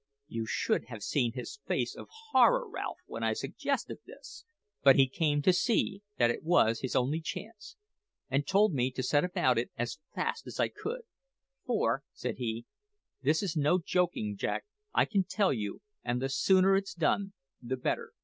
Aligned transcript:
You 0.27 0.47
should 0.47 0.85
have 0.85 1.03
seen 1.03 1.33
his 1.33 1.59
face 1.67 1.93
of 1.95 2.07
horror, 2.31 2.67
Ralph, 2.67 2.97
when 3.05 3.21
I 3.21 3.33
suggested 3.33 3.99
this! 4.07 4.45
But 4.81 4.95
he 4.95 5.07
came 5.07 5.43
to 5.43 5.53
see 5.53 6.01
that 6.17 6.31
it 6.31 6.41
was 6.41 6.79
his 6.79 6.95
only 6.95 7.19
chance, 7.21 7.75
and 8.27 8.47
told 8.47 8.73
me 8.73 8.89
to 8.93 9.03
set 9.03 9.23
about 9.23 9.59
it 9.59 9.69
as 9.77 9.99
fast 10.15 10.47
as 10.47 10.59
I 10.59 10.69
could; 10.69 11.03
`for,' 11.69 11.99
said 12.13 12.37
he, 12.37 12.65
`this 13.23 13.43
is 13.43 13.55
no 13.55 13.77
jokin', 13.77 14.37
Jack, 14.37 14.65
I 14.91 15.05
can 15.05 15.23
tell 15.23 15.53
you, 15.53 15.83
and 16.03 16.19
the 16.19 16.29
sooner 16.29 16.75
it's 16.75 16.95
done 16.95 17.33
the 17.61 17.77
better.' 17.77 18.11